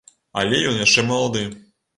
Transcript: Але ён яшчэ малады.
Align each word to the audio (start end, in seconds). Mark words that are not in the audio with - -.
Але 0.41 0.61
ён 0.71 0.81
яшчэ 0.85 1.05
малады. 1.13 1.47